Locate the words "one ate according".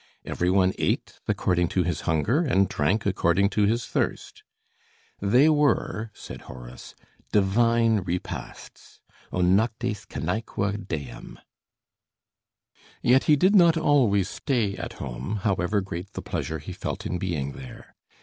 0.49-1.67